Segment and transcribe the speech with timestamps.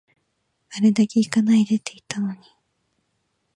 [0.71, 2.39] あれだけ行かないでって言ったのに